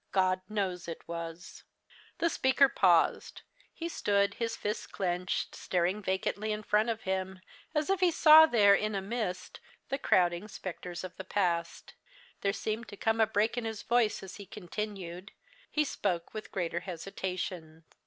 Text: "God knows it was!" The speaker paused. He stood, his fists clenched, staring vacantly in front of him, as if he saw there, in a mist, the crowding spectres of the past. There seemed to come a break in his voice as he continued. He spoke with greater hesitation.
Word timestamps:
"God 0.11 0.41
knows 0.49 0.87
it 0.87 1.07
was!" 1.07 1.63
The 2.17 2.27
speaker 2.31 2.67
paused. 2.67 3.43
He 3.71 3.87
stood, 3.87 4.33
his 4.33 4.55
fists 4.57 4.87
clenched, 4.87 5.53
staring 5.53 6.01
vacantly 6.01 6.51
in 6.51 6.63
front 6.63 6.89
of 6.89 7.01
him, 7.03 7.39
as 7.75 7.87
if 7.87 7.99
he 7.99 8.09
saw 8.09 8.47
there, 8.47 8.73
in 8.73 8.95
a 8.95 9.01
mist, 9.03 9.59
the 9.89 9.99
crowding 9.99 10.47
spectres 10.47 11.03
of 11.03 11.15
the 11.17 11.23
past. 11.23 11.93
There 12.41 12.51
seemed 12.51 12.87
to 12.87 12.97
come 12.97 13.21
a 13.21 13.27
break 13.27 13.59
in 13.59 13.65
his 13.65 13.83
voice 13.83 14.23
as 14.23 14.37
he 14.37 14.47
continued. 14.47 15.33
He 15.69 15.83
spoke 15.83 16.33
with 16.33 16.51
greater 16.51 16.79
hesitation. 16.79 17.83